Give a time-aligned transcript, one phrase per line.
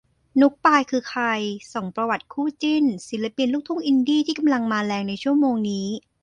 [0.39, 1.25] นุ๊กปาย คือใคร
[1.73, 5.87] ส่องประวัติคู่จิ้น ศิลปินลูกทุ่งอินดี้ที่กำลังมาแรงในชั่วโมงนี้